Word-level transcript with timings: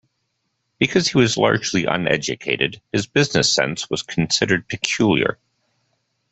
Because 0.79 1.09
he 1.09 1.19
was 1.19 1.37
largely 1.37 1.85
uneducated, 1.85 2.81
his 2.91 3.05
business 3.05 3.53
sense 3.53 3.87
was 3.87 4.01
considered 4.01 4.67
peculiar. 4.67 5.37